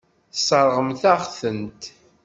Tesseṛɣemt-aɣ-tent. 0.31 1.81